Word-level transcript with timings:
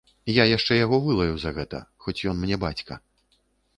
Я 0.35 0.43
яшчэ 0.51 0.77
яго 0.77 0.97
вылаю 1.03 1.35
за 1.45 1.51
гэта, 1.59 1.83
хоць 2.07 2.17
ён 2.33 2.43
мне 2.45 2.61
бацька. 2.67 2.93